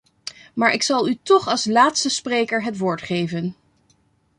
[0.53, 3.55] Maar ik zal u toch als laatste spreker het woord geven.